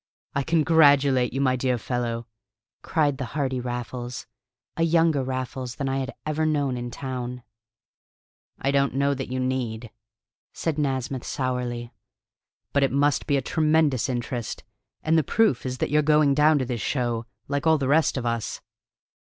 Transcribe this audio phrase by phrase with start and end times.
[0.33, 2.25] "I congratulate you, my dear fellow!"
[2.81, 4.25] cried the hearty Raffles
[4.75, 7.43] a younger Raffles than I had ever known in town.
[8.59, 9.91] "I don't know that you need,"
[10.53, 11.93] said Nasmyth sourly.
[12.73, 14.63] "But it must be a tremendous interest.
[15.03, 18.17] And the proof is that you're going down to this show, like all the rest
[18.17, 18.59] of us."